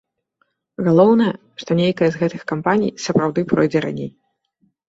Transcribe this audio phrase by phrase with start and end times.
[0.87, 1.27] Галоўнае,
[1.63, 4.11] што нейкая з гэтых кампаній сапраўды пройдзе раней.